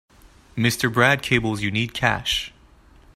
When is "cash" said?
1.93-2.51